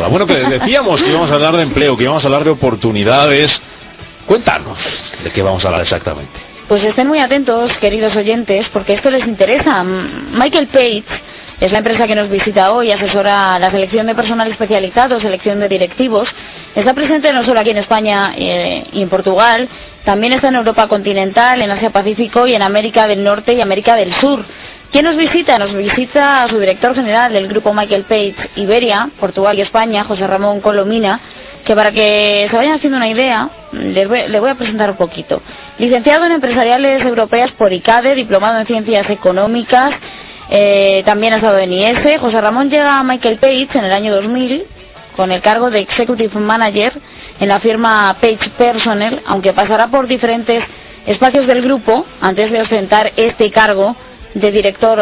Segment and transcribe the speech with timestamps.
[0.00, 3.50] Bueno, que decíamos que íbamos a hablar de empleo, que íbamos a hablar de oportunidades.
[4.26, 4.76] Cuéntanos
[5.22, 6.32] de qué vamos a hablar exactamente.
[6.66, 9.84] Pues estén muy atentos, queridos oyentes, porque esto les interesa.
[9.84, 11.04] Michael Page
[11.60, 15.68] es la empresa que nos visita hoy, asesora la selección de personal especializado, selección de
[15.68, 16.28] directivos.
[16.74, 19.68] Está presente no solo aquí en España eh, y en Portugal,
[20.04, 23.94] también está en Europa continental, en Asia Pacífico y en América del Norte y América
[23.94, 24.44] del Sur.
[24.94, 25.58] ¿Quién nos visita?
[25.58, 30.60] Nos visita su director general del grupo Michael Page Iberia, Portugal y España, José Ramón
[30.60, 31.18] Colomina,
[31.64, 35.42] que para que se vayan haciendo una idea, le voy, a presentar un poquito.
[35.78, 39.96] Licenciado en Empresariales Europeas por ICADE, diplomado en Ciencias Económicas,
[40.48, 42.20] eh, también ha estado en IS.
[42.20, 44.64] José Ramón llega a Michael Page en el año 2000
[45.16, 46.92] con el cargo de Executive Manager
[47.40, 50.62] en la firma Page Personnel, aunque pasará por diferentes
[51.04, 53.96] espacios del grupo antes de ostentar este cargo
[54.34, 55.00] de director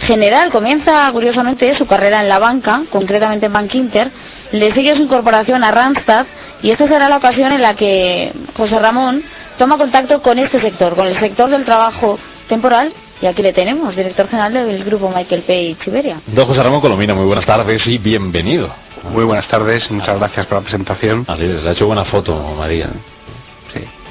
[0.00, 0.50] general.
[0.50, 4.10] Comienza, curiosamente, su carrera en la banca, concretamente en Bank Inter,
[4.52, 6.26] le sigue su incorporación a Randstad
[6.62, 9.22] y esta será la ocasión en la que José Ramón
[9.58, 13.94] toma contacto con este sector, con el sector del trabajo temporal y aquí le tenemos,
[13.94, 16.20] director general del grupo Michael Page Siberia.
[16.26, 18.68] Don José Ramón Colomina, muy buenas tardes y bienvenido.
[19.10, 21.24] Muy buenas tardes, muchas gracias por la presentación.
[21.28, 22.90] Así le ha hecho buena foto, María.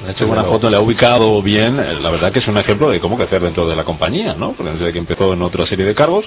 [0.07, 1.77] Ha hecho buena foto, le ha ubicado bien.
[2.01, 4.53] La verdad que es un ejemplo de cómo crecer dentro de la compañía, ¿no?
[4.53, 6.25] Porque desde que empezó en otra serie de cargos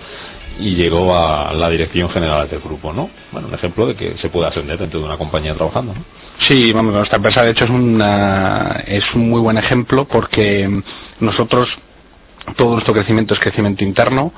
[0.59, 3.11] y llegó a la dirección general del grupo, ¿no?
[3.33, 6.05] Bueno, un ejemplo de que se puede ascender dentro de una compañía trabajando, ¿no?
[6.47, 10.69] Sí, vamos, nuestra empresa de hecho es, una, es un muy buen ejemplo porque
[11.21, 11.69] nosotros
[12.57, 14.33] todo nuestro crecimiento es crecimiento interno,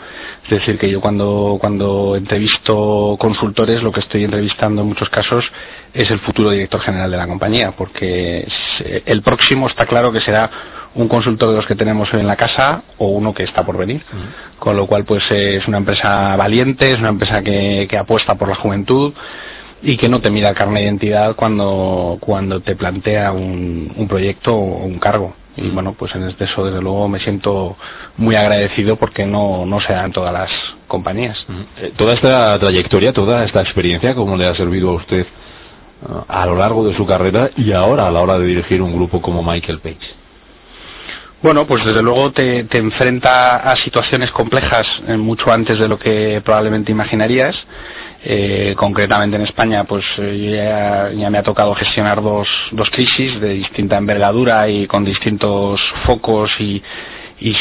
[0.45, 5.45] es decir, que yo cuando, cuando entrevisto consultores lo que estoy entrevistando en muchos casos
[5.93, 8.47] es el futuro director general de la compañía, porque
[9.05, 10.51] el próximo está claro que será
[10.95, 13.77] un consultor de los que tenemos hoy en la casa o uno que está por
[13.77, 14.03] venir.
[14.59, 18.49] Con lo cual, pues es una empresa valiente, es una empresa que, que apuesta por
[18.49, 19.13] la juventud
[19.83, 24.55] y que no te mira carne de identidad cuando, cuando te plantea un, un proyecto
[24.55, 25.35] o un cargo.
[25.57, 27.77] Y bueno, pues en este eso desde luego me siento
[28.17, 30.51] muy agradecido porque no, no se da en todas las
[30.87, 31.45] compañías.
[31.79, 35.27] Eh, toda esta trayectoria, toda esta experiencia, ¿cómo le ha servido a usted eh,
[36.29, 39.23] a lo largo de su carrera y ahora a la hora de dirigir un grupo
[39.23, 40.15] como Michael Page?
[41.43, 45.99] Bueno, pues desde luego te, te enfrenta a situaciones complejas eh, mucho antes de lo
[45.99, 47.57] que probablemente imaginarías
[48.29, 53.51] eh, concretamente en España, pues eh, ya, me ha tocado gestionar dos, dos crisis de
[53.51, 56.83] distinta envergadura y con distintos focos y,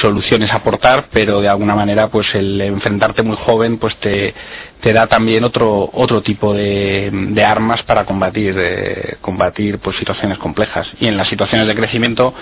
[0.01, 4.33] soluciones a aportar, pero de alguna manera, pues el enfrentarte muy joven, pues te,
[4.81, 10.39] te da también otro otro tipo de, de armas para combatir eh, combatir pues situaciones
[10.39, 10.87] complejas.
[10.99, 12.33] Y en las situaciones de crecimiento,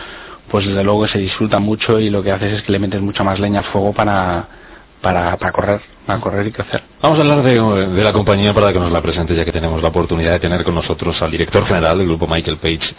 [0.49, 3.25] pues desde luego se disfruta mucho y lo que haces es que le metes mucha
[3.25, 4.62] más leña al fuego para
[5.03, 6.81] para, para correr, para correr y crecer.
[7.01, 9.89] Vamos a hablar de, la compañía para que nos la presente, ya que tenemos la
[9.89, 12.95] oportunidad de tener con nosotros al director general del grupo Michael Page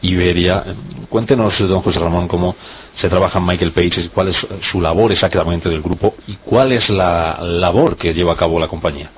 [0.00, 0.64] Iberia.
[1.10, 2.56] Cuéntenos, don José Ramón, cómo
[3.00, 4.36] se trabaja en Michael Page, cuál es
[4.70, 8.68] su labor exactamente del grupo y cuál es la labor que lleva a cabo la
[8.68, 9.10] compañía.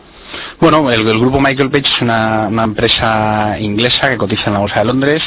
[0.65, 4.87] Bueno, el, grupo Michael Page es una, empresa inglesa que cotiza en la Bolsa de
[4.87, 5.23] Londres,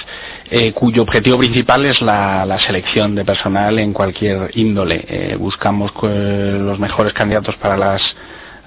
[0.49, 5.05] eh, cuyo objetivo principal es la, selección de personal en cualquier índole.
[5.07, 7.77] Eh, buscamos eh, los mejores candidatos para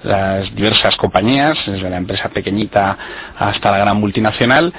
[0.01, 2.97] las diversas compañías, desde la empresa pequeñita
[3.37, 4.73] hasta la gran multinacional,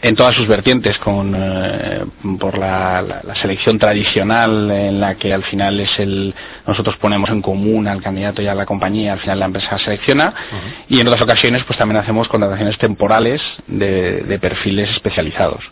[0.00, 2.04] en todas sus vertientes, con, eh,
[2.38, 6.34] por la, selección tradicional en la que al final es el
[6.66, 10.34] nosotros ponemos en común al candidato y a la compañía, al final la empresa selecciona,
[10.88, 15.64] y en otras ocasiones pues también hacemos contrataciones temporales de, perfiles especializados.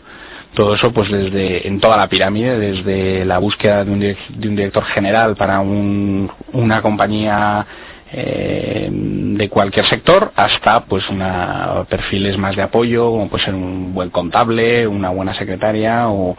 [0.53, 4.55] Todo eso pues desde en toda la pirámide, desde la búsqueda de un, de un
[4.55, 7.65] director general para un, una compañía
[8.11, 8.89] eh,
[9.37, 14.09] de cualquier sector hasta pues una perfiles más de apoyo como puede ser un buen
[14.09, 16.35] contable una buena secretaria o,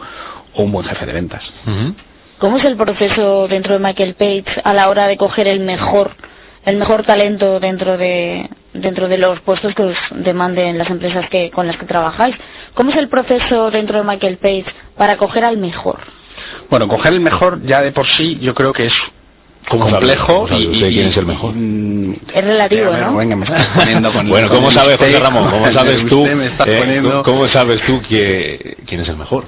[0.55, 1.43] un buen jefe de ventas
[2.39, 6.11] ¿Cómo es el proceso dentro de Michael Page a la hora de coger el mejor
[6.65, 11.51] el mejor talento dentro de dentro de los puestos que os demanden las empresas que
[11.51, 12.35] con las que trabajáis?
[12.73, 15.99] ¿Cómo es el proceso dentro de Michael Page para coger al mejor?
[16.69, 18.93] Bueno, coger el mejor ya de por sí yo creo que es
[19.77, 21.53] complejo y, quién es el mejor
[22.33, 23.17] es relativo ¿no?
[23.17, 27.47] Venga, me estás poniendo con bueno cómo sabes José Ramón cómo sabes tú eh, cómo
[27.49, 29.45] sabes tú que quién es el mejor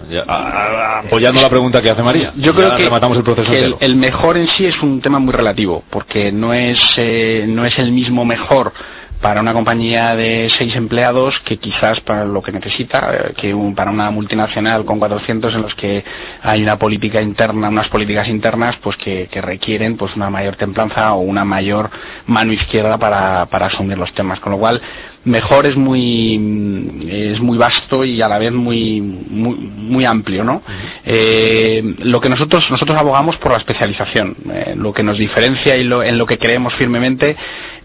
[1.06, 2.34] apoyando la pregunta que hace María.
[2.36, 5.84] Yo creo que, el, proceso el, el, mejor en sí es un tema muy relativo
[5.90, 8.74] porque no es eh, no es el mismo mejor
[9.22, 13.92] para una compañía de seis empleados que quizás para lo que necesita, eh, que para
[13.92, 16.04] una multinacional con 400 en los que
[16.42, 21.22] hay una política interna, unas políticas internas, pues que, requieren pues una mayor templanza o
[21.22, 21.90] una mayor
[22.28, 24.40] mano izquierda para, para asumir los temas.
[24.40, 24.82] Con lo cual,
[25.24, 26.36] mejor es muy
[27.10, 30.64] es muy vasto y a la vez muy muy, muy amplio no
[31.06, 34.36] eh, lo que nosotros nosotros abogamos por la especialización.
[34.52, 37.36] Eh, lo que nos diferencia y lo, en lo que creemos firmemente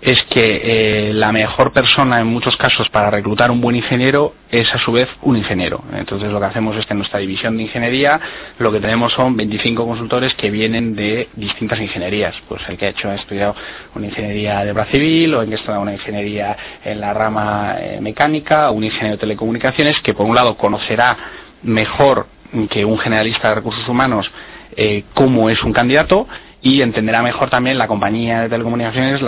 [0.07, 0.61] es que
[1.09, 4.93] eh, la mejor persona en muchos casos para reclutar un buen ingeniero es a su
[4.93, 5.83] vez un ingeniero.
[5.97, 8.21] Entonces lo que hacemos es que en nuestra división de ingeniería
[8.61, 12.37] lo que tenemos son 25 consultores que vienen de distintas ingenierías.
[12.49, 13.57] Pues el que ha hecho ha estudiado
[13.97, 17.75] una ingeniería de obra civil o en que ha estudiado una ingeniería en la rama
[17.81, 21.17] eh, mecánica, un ingeniero de telecomunicaciones que por un lado conocerá
[21.65, 22.29] mejor
[22.71, 24.31] que un generalista de recursos humanos
[24.77, 26.29] eh, cómo es un candidato
[26.67, 29.21] y entenderá mejor también la compañía de telecomunicaciones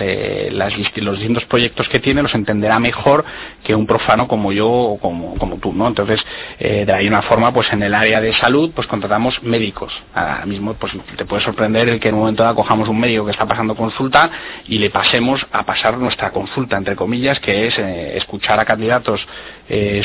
[0.00, 3.24] eh, los distintos proyectos que tiene los entenderá mejor
[3.64, 6.24] que un profano como yo o como, como tú no entonces
[6.60, 9.92] eh, de ahí una forma pues en el área de salud pues contratamos médicos.
[10.14, 13.24] Ahora mismo pues te puede sorprender el que en un momento dado cojamos un médico
[13.24, 14.30] que está pasando consulta
[14.68, 19.20] y le pasemos a pasar nuestra consulta entre comillas que es eh, escuchar a candidatos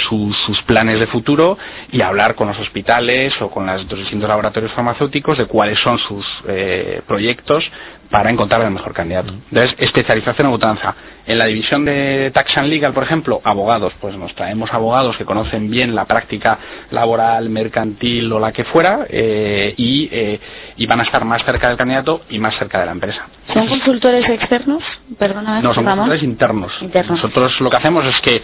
[0.08, 1.58] sus, sus, planes de futuro
[1.92, 6.26] y hablar con los hospitales o con los distintos laboratorios farmacéuticos de cuáles son sus
[6.48, 7.64] eh, proyectos
[8.16, 9.34] para encontrar el mejor candidato.
[9.52, 10.96] Entonces, especialización en mutanza.
[11.28, 15.26] En la división de Tax and Legal, por ejemplo, abogados, pues nos traemos abogados que
[15.26, 16.58] conocen bien la práctica
[16.92, 20.40] laboral, mercantil o la que fuera eh, y, eh,
[20.78, 23.28] y, van a estar más cerca del candidato y más cerca de la empresa.
[23.52, 24.82] ¿Son consultores externos?
[25.20, 26.72] Perdona, no, son consultores internos.
[27.10, 28.42] Nosotros lo que hacemos es que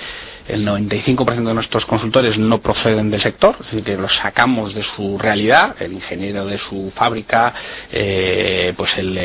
[0.47, 4.83] el 95% de nuestros consultores no proceden del sector, es decir, que los sacamos de
[4.95, 7.53] su realidad, el ingeniero de su fábrica,
[7.91, 9.17] eh, pues el,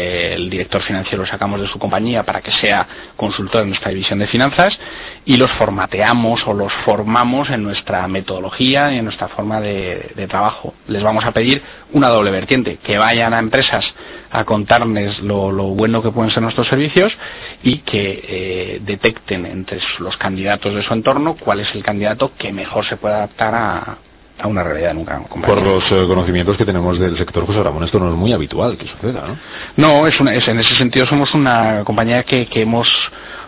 [0.50, 2.86] director financiero lo sacamos de su compañía para que sea
[3.16, 4.78] consultor en nuestra división de finanzas
[5.24, 10.74] y los formateamos o los formamos en nuestra metodología y en nuestra forma de, trabajo.
[10.88, 11.62] Les vamos a pedir
[11.92, 13.84] una doble vertiente, que vayan a empresas
[14.30, 17.16] a contarles lo, bueno que pueden ser nuestros servicios
[17.62, 22.52] y que eh, detecten entre los candidatos de su entorno cuál es el candidato que
[22.52, 23.98] mejor se puede adaptar a,
[24.44, 28.10] una realidad nunca Por los eh, conocimientos que tenemos del sector José Ramón, esto no
[28.10, 29.38] es muy habitual que suceda, ¿no?
[29.76, 32.88] No, es, es en ese sentido somos una compañía que, que hemos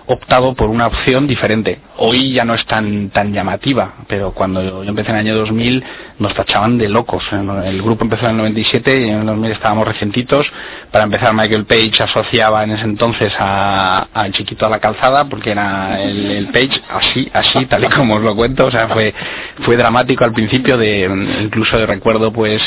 [0.08, 1.78] optado por una opción diferente.
[1.99, 5.84] Hoy ya no es tan tan llamativa, pero cuando yo empecé en el año 2000
[6.19, 7.22] nos tachaban de locos.
[7.31, 10.50] El grupo empezó en el 97 y en el 2000 estábamos recientitos.
[10.90, 16.00] Para empezar, Michael Page asociaba en ese entonces al chiquito a la calzada porque era
[16.02, 18.66] el, Page así, así, tal y como os lo cuento.
[18.66, 19.14] O sea, fue
[19.61, 21.02] fue dramático al principio de
[21.43, 22.62] incluso de recuerdo pues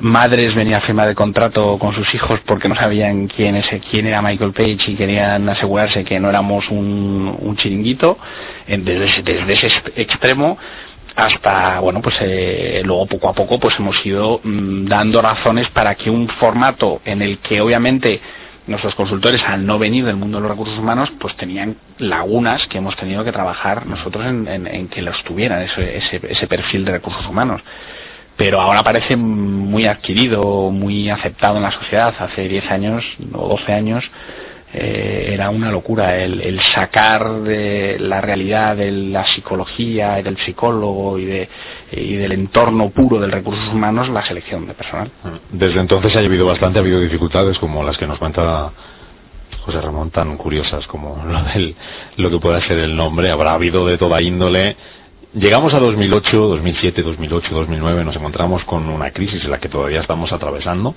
[0.00, 4.06] madres venían a firmar el contrato con sus hijos porque no sabían quién, es, quién
[4.06, 8.18] era Michael Page y querían asegurarse que no éramos un, chiringuito
[8.66, 10.58] desde ese, ese extremo
[11.14, 15.94] hasta bueno pues eh, luego poco a poco pues hemos ido mm, dando razones para
[15.94, 18.20] que un formato en el que obviamente
[18.66, 22.78] nuestros consultores al no venir del mundo de los recursos humanos pues tenían lagunas que
[22.78, 27.60] hemos tenido que trabajar nosotros en, que los tuvieran ese, ese perfil de recursos humanos
[28.44, 32.12] pero ahora parece muy adquirido, muy aceptado en la sociedad.
[32.18, 34.04] Hace 10 años o 12 años
[34.74, 41.20] eh, era una locura el, sacar de la realidad de la psicología y del psicólogo
[41.20, 41.48] y, de,
[41.92, 45.08] del entorno puro del recursos humanos la selección de personal.
[45.52, 48.72] Desde entonces ha habido bastante, ha habido dificultades como las que nos cuenta
[49.60, 51.76] José Ramón, tan curiosas como lo, del,
[52.16, 53.30] lo que pueda ser el nombre.
[53.30, 54.76] Habrá habido de toda índole
[55.34, 60.02] Llegamos a 2008, 2007, 2008, 2009, nos encontramos con una crisis en la que todavía
[60.02, 60.94] estamos atravesando.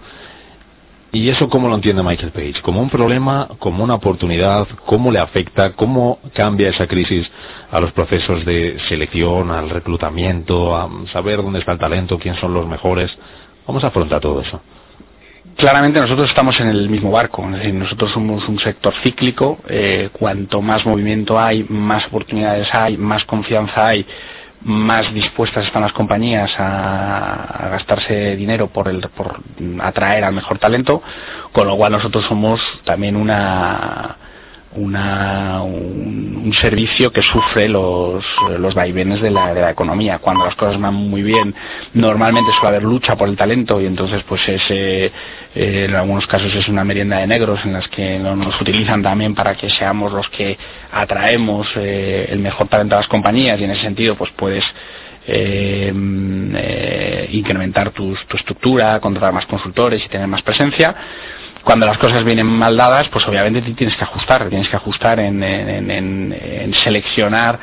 [1.13, 2.61] ¿Y eso cómo lo entiende Michael Page?
[2.61, 4.67] ¿Como un problema, como una oportunidad?
[4.85, 5.71] ¿Cómo le afecta?
[5.71, 7.31] ¿Cómo cambia esa crisis
[7.71, 12.53] a los procesos de selección, al reclutamiento, a saber dónde está el talento, quién son
[12.53, 13.17] los mejores?
[13.65, 14.59] Vamos a afrontar todo eso
[15.55, 20.09] claramente nosotros estamos en el mismo barco, es decir, nosotros somos un sector cíclico, eh,
[20.11, 24.05] cuanto más movimiento hay, más oportunidades hay, más confianza hay,
[24.61, 29.39] más dispuestas están las compañías a, gastarse dinero por, el, por
[29.79, 31.01] atraer al mejor talento,
[31.51, 34.17] con lo cual nosotros somos también una
[34.75, 38.23] una, un, servicio que sufre los,
[38.59, 40.19] los vaivenes de la, de la economía.
[40.19, 41.53] Cuando las cosas van muy bien,
[41.93, 45.11] normalmente suele haber lucha por el talento y entonces pues ese, eh,
[45.53, 49.55] en algunos casos es una merienda de negros en las que nos utilizan también para
[49.55, 50.57] que seamos los que
[50.91, 54.63] atraemos eh, el mejor talento a las compañías y en ese sentido pues puedes
[55.27, 55.91] eh,
[57.31, 60.95] incrementar tu, tu estructura, contratar más consultores y tener más presencia
[61.65, 66.73] cuando las cosas vienen mal dadas, pues obviamente tienes que ajustar, tienes que ajustar en,
[66.83, 67.59] seleccionar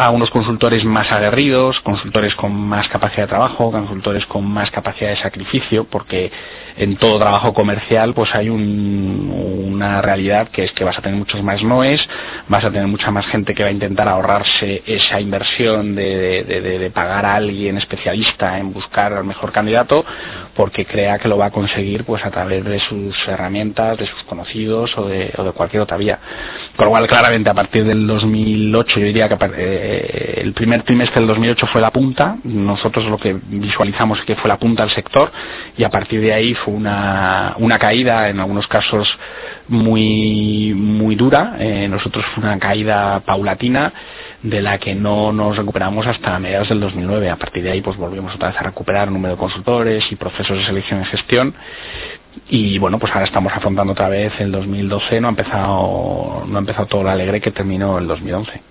[0.00, 5.10] a unos consultores más aguerridos, consultores con más capacidad de trabajo, consultores con más capacidad
[5.10, 6.32] de sacrificio, porque
[6.78, 11.42] en todo trabajo comercial pues hay una realidad que es que vas a tener muchos
[11.42, 12.00] más noes,
[12.48, 17.26] vas a tener mucha más gente que va a intentar ahorrarse esa inversión de, pagar
[17.26, 20.02] a alguien especialista en buscar al mejor candidato,
[20.56, 24.22] porque crea que lo va a conseguir pues a través de sus herramientas, de sus
[24.22, 26.18] conocidos o de cualquier otra vía.
[26.80, 31.20] Con lo cual, claramente, a partir del 2008, yo diría que eh, el primer trimestre
[31.20, 34.94] del 2008 fue la punta, nosotros lo que visualizamos es que fue la punta del
[34.94, 35.30] sector
[35.76, 39.06] y a partir de ahí fue una, una caída, en algunos casos
[39.68, 43.92] muy, muy dura, eh, nosotros fue una caída paulatina
[44.42, 47.28] de la que no nos recuperamos hasta mediados del 2009.
[47.28, 50.16] A partir de ahí, pues volvimos otra vez a recuperar el número de consultores y
[50.16, 51.54] procesos de selección y gestión.
[52.48, 55.20] Y bueno, pues ahora estamos afrontando otra vez el 2012.
[55.20, 58.62] No ha empezado, no ha empezado todo lo alegre que terminó el 2011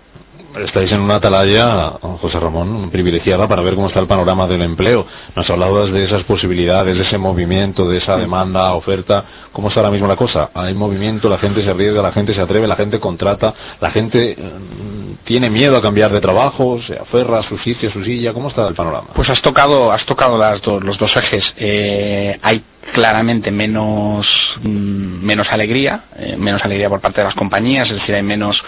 [0.57, 5.05] estáis en una atalaya, José Ramón, privilegiada para ver cómo está el panorama del empleo.
[5.35, 9.25] Nos hablabas de esas posibilidades, de ese movimiento, de esa demanda, oferta.
[9.51, 10.49] ¿Cómo está ahora mismo la cosa?
[10.53, 14.35] Hay movimiento, la gente se arriesga, la gente se atreve, la gente contrata, la gente
[14.37, 18.33] mm, tiene miedo a cambiar de trabajo, se aferra a su sitio, a su silla.
[18.33, 19.09] ¿Cómo está el panorama?
[19.13, 21.43] Pues has tocado, has tocado las los dos ejes.
[21.57, 24.27] Eh, hay claramente menos,
[24.61, 28.61] mm, menos alegría, eh, menos alegría por parte de las compañías, es decir, hay menos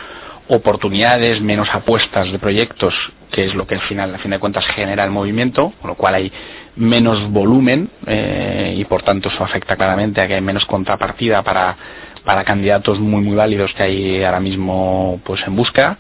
[0.48, 2.94] oportunidades, menos apuestas de proyectos,
[3.32, 5.96] que es lo que al final, a fin de cuentas, genera el movimiento, con lo
[5.96, 6.32] cual hay
[6.76, 11.76] menos volumen eh, y por tanto eso afecta claramente a que hay menos contrapartida para,
[12.24, 15.98] para candidatos muy muy válidos que hay ahora mismo pues en busca.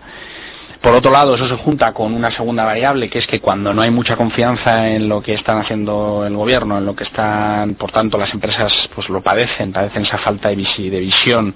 [0.82, 3.84] Por otro lado, eso se junta con una segunda variable, que es que cuando no
[3.84, 7.92] hay mucha confianza en lo que están haciendo el gobierno, en lo que están, por
[7.92, 11.54] tanto, las empresas pues lo padecen, padecen esa falta de, visión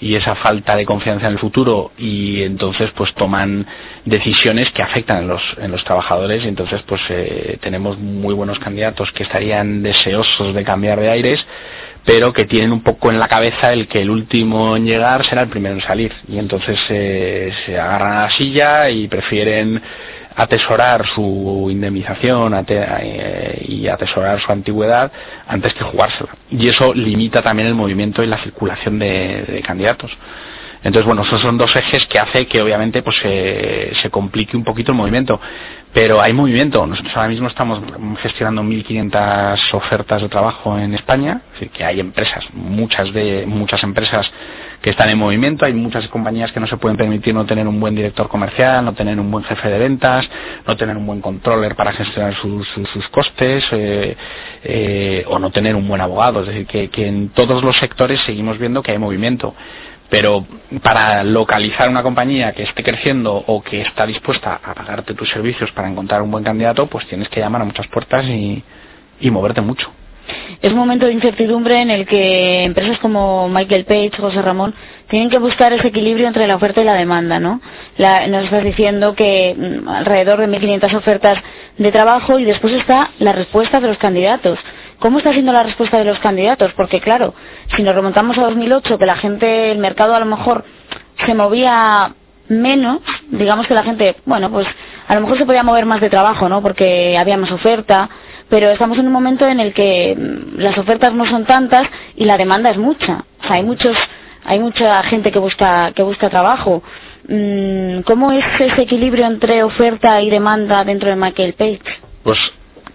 [0.00, 3.64] y esa falta de confianza en el futuro y entonces pues toman
[4.04, 8.58] decisiones que afectan en los, en los trabajadores y entonces pues eh, tenemos muy buenos
[8.58, 11.46] candidatos que estarían deseosos de cambiar de aires
[12.08, 15.42] pero que tienen un poco en la cabeza el que el último en llegar será
[15.42, 19.78] el primero en salir y entonces eh, se agarran a la silla y prefieren
[20.34, 25.12] atesorar su indemnización eh, y atesorar su antigüedad
[25.46, 26.30] antes que jugársela.
[26.50, 30.10] Y eso limita también el movimiento y la circulación de, candidatos.
[30.82, 34.92] Entonces, bueno, esos son dos ejes que hace que obviamente pues se complique un poquito
[34.92, 35.40] el movimiento
[35.92, 36.86] pero hay movimiento.
[36.86, 37.80] Nosotros ahora mismo estamos
[38.20, 43.82] gestionando 1.500 ofertas de trabajo en España, es decir, que hay empresas, muchas de muchas
[43.82, 44.30] empresas
[44.82, 47.80] que están en movimiento, hay muchas compañías que no se pueden permitir no tener un
[47.80, 50.28] buen director comercial, no tener un buen jefe de ventas,
[50.66, 52.68] no tener un buen controller para gestionar sus,
[53.10, 54.16] costes eh,
[54.62, 56.42] eh, o no tener un buen abogado.
[56.42, 59.54] Es decir, que en todos los sectores seguimos viendo que hay movimiento
[60.10, 60.46] pero
[60.82, 65.70] para localizar una compañía que esté creciendo o que está dispuesta a pagarte tus servicios
[65.72, 68.62] para encontrar un buen candidato, pues tienes que llamar a muchas puertas y,
[69.30, 69.90] moverte mucho.
[70.60, 74.74] Es un momento de incertidumbre en el que empresas como Michael Page, José Ramón,
[75.08, 77.60] tienen que buscar ese equilibrio entre la oferta y la demanda, ¿no?
[78.28, 81.38] nos estás diciendo que mm, alrededor de 1.500 ofertas
[81.78, 84.58] de trabajo y después está la respuesta de los candidatos.
[84.98, 86.72] ¿Cómo está siendo la respuesta de los candidatos?
[86.74, 87.34] Porque claro,
[87.76, 90.64] si nos remontamos a 2008, que la gente, el mercado a lo mejor
[91.24, 92.14] se movía
[92.48, 93.00] menos,
[93.30, 94.66] digamos que la gente, bueno, pues
[95.06, 96.62] a lo mejor se podía mover más de trabajo, ¿no?
[96.62, 98.08] Porque había más oferta,
[98.48, 101.86] pero estamos en un momento en el que mm, las ofertas no son tantas
[102.16, 103.24] y la demanda es mucha.
[103.40, 103.96] O sea, hay muchos,
[104.44, 106.82] hay mucha gente que busca, que busca trabajo.
[107.28, 111.82] Mm, ¿Cómo es ese equilibrio entre oferta y demanda dentro de Michael Page?
[112.24, 112.38] Pues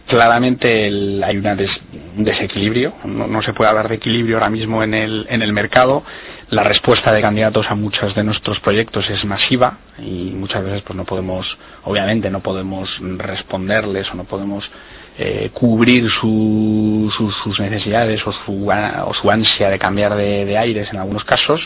[0.08, 0.86] claramente
[1.24, 6.04] hay un desequilibrio, no, se puede hablar de equilibrio ahora mismo en el, mercado.
[6.50, 10.96] La respuesta de candidatos a muchos de nuestros proyectos es masiva y muchas veces pues
[10.96, 14.70] no podemos, obviamente no podemos responderles o no podemos
[15.18, 21.62] eh, cubrir sus necesidades o su ansia de cambiar de aires en algunos casos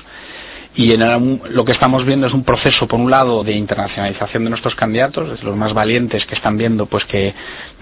[0.78, 4.52] y en lo que estamos viendo es un proceso, por un lado, de internacionalización de
[4.52, 7.34] nuestros candidatos, los más valientes que están viendo pues que,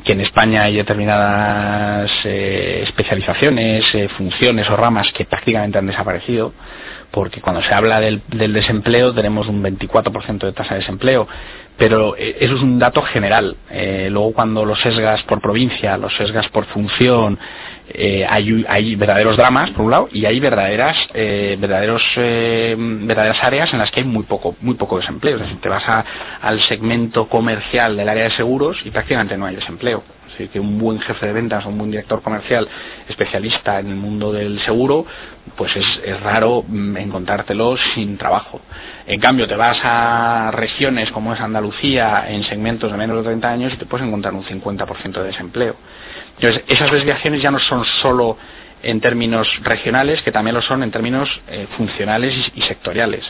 [0.05, 6.53] en España hay determinadas eh, especializaciones, eh, funciones o ramas que prácticamente han desaparecido,
[7.11, 11.27] porque cuando se habla del, desempleo tenemos un 24% de tasa de desempleo,
[11.77, 13.57] pero eh, eso es un dato general.
[14.09, 17.37] luego cuando lo sesgas por provincia, lo sesgas por función,
[17.87, 23.71] eh, hay, verdaderos dramas por un lado y hay verdaderas eh, verdaderos eh, verdaderas áreas
[23.73, 25.35] en las que hay muy poco muy poco desempleo.
[25.35, 25.83] Es decir te vas
[26.41, 30.03] al segmento comercial del área de seguros y prácticamente no hay desempleo
[30.39, 32.67] Es que un buen jefe de ventas o un buen director comercial
[33.07, 35.05] especialista en el mundo del seguro,
[35.55, 38.61] pues es, es raro mm, encontrártelo sin trabajo.
[39.07, 43.49] En cambio, te vas a regiones como es Andalucía, en segmentos de menos de 30
[43.49, 45.75] años, y te puedes encontrar un 50% de desempleo.
[46.35, 48.37] Entonces, esas desviaciones ya no son solo
[48.85, 53.25] en términos regionales, que también lo son en términos eh, funcionales y, sectoriales.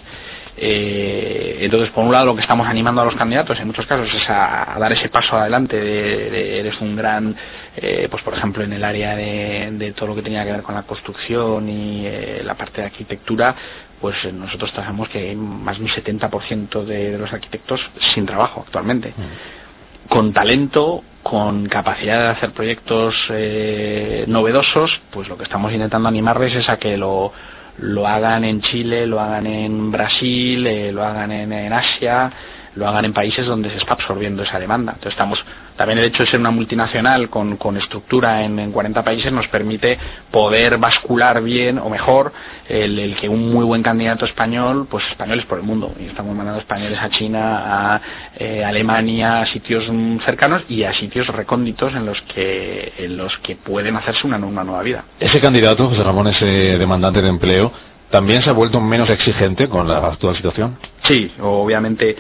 [0.57, 4.07] Eh, entonces, por un lado, lo que estamos animando a los candidatos en muchos casos
[4.13, 7.35] es a, dar ese paso adelante de, eres un gran,
[7.75, 10.75] eh, pues por ejemplo, en el área de, todo lo que tenía que ver con
[10.75, 12.07] la construcción y
[12.43, 13.55] la parte de arquitectura,
[14.00, 17.81] pues nosotros trabajamos que hay más de un 70% de, los arquitectos
[18.13, 19.09] sin trabajo actualmente.
[19.09, 20.09] Mm.
[20.09, 26.53] Con talento con capacidad de hacer proyectos eh, novedosos, pues lo que estamos intentando animarles
[26.53, 27.33] es a que lo,
[27.79, 32.32] lo hagan en Chile, lo hagan en Brasil, eh, lo hagan en Asia,
[32.75, 34.94] lo hagan en países donde se está absorbiendo esa demanda.
[34.94, 35.44] Entonces estamos,
[35.77, 39.48] también el hecho de ser una multinacional con, con estructura en, en, 40 países nos
[39.48, 39.98] permite
[40.29, 42.34] poder bascular bien o mejor
[42.67, 45.94] el, que un muy buen candidato español, pues españoles por el mundo.
[46.00, 48.01] Y estamos mandando españoles a China, a
[48.38, 49.86] eh, Alemania, a sitios
[50.25, 54.63] cercanos y a sitios recónditos en los que, en los que pueden hacerse una, una
[54.63, 55.05] nueva vida.
[55.20, 57.72] Ese candidato, José Ramón, ese demandante de empleo,
[58.10, 60.77] ¿también se ha vuelto menos exigente con la actual situación?
[61.03, 62.15] Sí, obviamente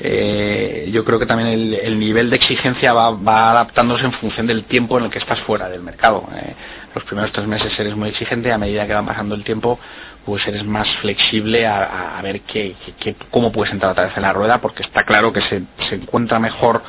[0.00, 4.98] eh, yo creo que también el, nivel de exigencia va, adaptándose en función del tiempo
[4.98, 6.28] en el que estás fuera del mercado.
[6.34, 6.54] Eh,
[6.94, 9.78] los primeros tres meses eres muy exigente, a medida que va pasando el tiempo,
[10.24, 12.74] pues eres más flexible a, ver qué,
[13.30, 16.38] cómo puedes entrar otra vez en la rueda, porque está claro que se, se encuentra
[16.38, 16.82] mejor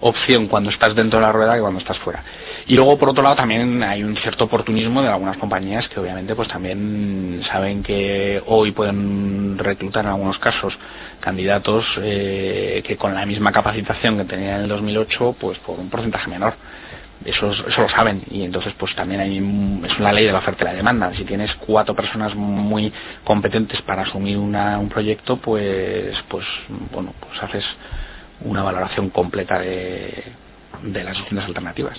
[0.00, 2.22] opción cuando estás dentro de la rueda que cuando estás fuera.
[2.66, 6.34] Y luego, por otro lado, también hay un cierto oportunismo de algunas compañías que obviamente
[6.34, 10.76] pues también saben que hoy pueden reclutar en algunos casos
[11.20, 15.90] candidatos eh, que con la misma capacitación que tenían en el 2008, pues por un
[15.90, 16.54] porcentaje menor.
[17.24, 20.64] Eso, eso lo saben y entonces pues también hay es una ley de la oferta
[20.64, 22.92] la demanda si tienes cuatro personas muy
[23.24, 26.46] competentes para asumir una, un proyecto pues pues
[26.92, 27.64] bueno pues haces
[28.44, 30.24] una valoración completa de,
[30.82, 31.98] las distintas alternativas.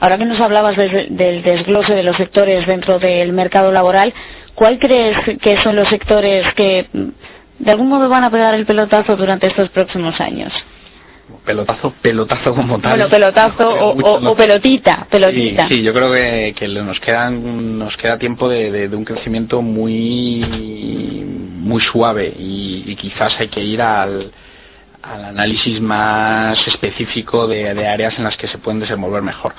[0.00, 4.14] Ahora que nos hablabas del desglose de los sectores dentro del mercado laboral,
[4.54, 6.86] ¿cuál crees que son los sectores que
[7.58, 10.52] de algún modo van a pegar el pelotazo durante estos próximos años?
[11.44, 12.92] Pelotazo, pelotazo como tal.
[12.92, 15.68] Bueno, pelotazo o, pelotita, pelotita.
[15.68, 20.42] Sí, yo creo que, nos, quedan, nos queda tiempo de, un crecimiento muy,
[21.58, 24.32] muy suave y quizás hay que ir al,
[25.02, 29.54] al análisis más específico de, áreas en las que se pueden desenvolver mejor.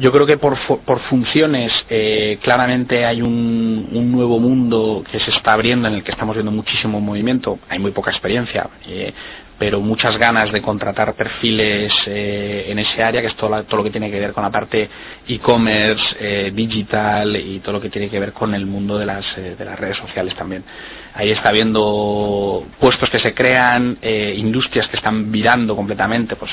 [0.00, 5.30] Yo creo que por, por funciones eh, claramente hay un, un, nuevo mundo que se
[5.30, 7.58] está abriendo en el que estamos viendo muchísimo movimiento.
[7.68, 8.70] Hay muy poca experiencia.
[8.86, 9.12] Eh,
[9.60, 13.90] pero muchas ganas de contratar perfiles eh, en ese área, que es todo, lo que
[13.90, 14.88] tiene que ver con la parte
[15.28, 19.22] e-commerce, eh, digital y todo lo que tiene que ver con el mundo de las,
[19.36, 20.64] eh, de las redes sociales también.
[21.12, 26.52] Ahí está habiendo puestos que se crean, industrias que están virando completamente, pues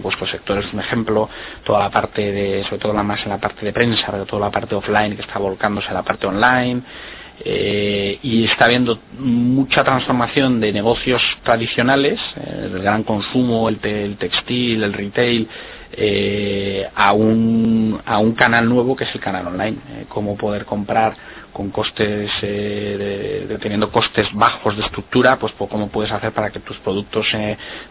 [0.00, 1.28] vuestro sector es un ejemplo,
[1.64, 4.50] toda la parte de, sobre todo la más en la parte de prensa, toda la
[4.52, 6.82] parte offline que está volcándose a la parte online.
[7.44, 14.82] Eh, y está habiendo mucha transformación de negocios tradicionales, eh, el gran consumo, el, textil,
[14.82, 15.48] el retail,
[15.92, 19.76] eh, a, un, a un canal nuevo que es el canal online.
[20.08, 21.14] cómo poder comprar
[21.52, 26.60] con costes, de, teniendo costes bajos de estructura, pues, pues cómo puedes hacer para que
[26.60, 27.26] tus productos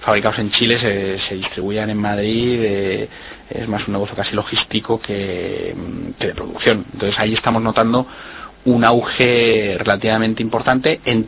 [0.02, 3.08] fabricados en Chile se, se distribuyan en Madrid.
[3.50, 5.76] es más un negocio casi logístico que,
[6.20, 6.86] que de producción.
[6.94, 8.08] Entonces ahí estamos notando
[8.68, 11.28] un auge relativamente importante en,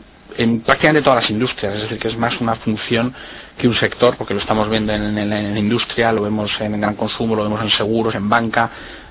[0.61, 3.13] prácticamente todas las industrias, es decir, que es más una función
[3.57, 7.35] que un sector, porque lo estamos viendo en, la industria, lo vemos en gran consumo,
[7.35, 8.69] lo vemos en seguros, en banca,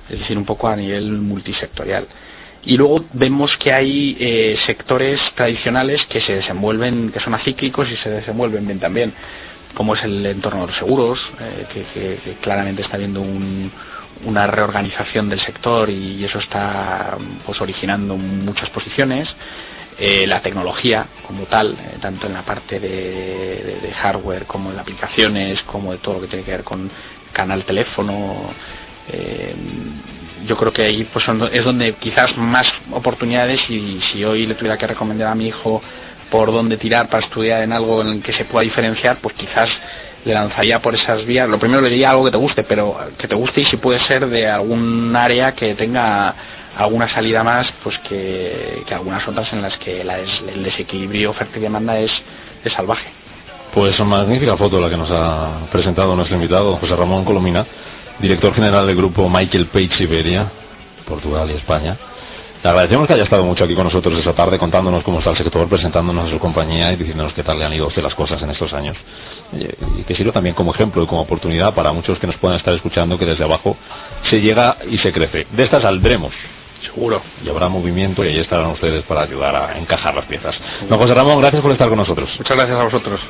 [0.08, 2.06] es decir, un poco a nivel multisectorial.
[2.64, 7.96] Y luego vemos que hay eh, sectores tradicionales que se desenvuelven, que son acíclicos y
[7.96, 9.14] se desenvuelven bien también,
[9.74, 13.70] como es el entorno de los seguros, eh, que claramente está viendo un,
[14.24, 19.28] una reorganización del sector y eso está pues originando muchas posiciones.
[20.00, 25.60] Eh, la tecnología como tal eh, tanto en la parte de, hardware como en aplicaciones
[25.62, 26.88] como de todo lo que tiene que ver con
[27.32, 28.52] canal teléfono
[29.08, 29.56] eh,
[30.46, 34.78] yo creo que ahí pues es donde quizás más oportunidades y si hoy le tuviera
[34.78, 35.82] que recomendar a mi hijo
[36.30, 39.68] por dónde tirar para estudiar en algo en el que se pueda diferenciar pues quizás
[40.24, 41.48] lanzaría por esas vías.
[41.48, 44.00] Lo primero le diría algo que te guste, pero que te guste y si puede
[44.00, 46.34] ser de algún área que tenga
[46.76, 51.98] alguna salida más, pues que, algunas otras en las que el desequilibrio oferta y demanda
[51.98, 52.12] es,
[52.64, 53.08] es salvaje.
[53.74, 57.66] Pues una magnífica foto la que nos ha presentado nuestro invitado, José Ramón Colomina,
[58.18, 60.50] director general del grupo Michael Page Iberia,
[61.06, 61.96] Portugal y España.
[62.62, 65.36] Le agradecemos que haya estado mucho aquí con nosotros esta tarde contándonos cómo está el
[65.36, 68.14] sector, presentándonos a su compañía y diciéndonos qué tal le han ido a usted las
[68.14, 68.96] cosas en estos años.
[69.52, 72.74] Y que sirva también como ejemplo y como oportunidad para muchos que nos puedan estar
[72.74, 73.76] escuchando que desde abajo
[74.28, 75.46] se llega y se crece.
[75.52, 76.32] De esta saldremos.
[76.82, 77.22] Seguro.
[77.44, 80.54] Y habrá movimiento y ahí estarán ustedes para ayudar a encajar las piezas.
[80.88, 82.30] Don José Ramón, gracias por estar con nosotros.
[82.38, 83.20] Muchas gracias a vosotros.